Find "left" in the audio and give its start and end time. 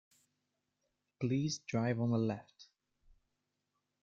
2.17-2.69